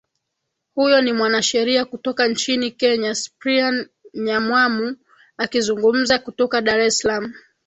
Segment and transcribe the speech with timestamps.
[0.75, 4.95] huyo ni mwanasheria kutoka nchini kenya cyprian nyamwamu
[5.37, 7.33] akizungumza kutoka dar es salaam